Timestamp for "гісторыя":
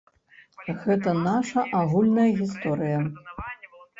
2.39-2.97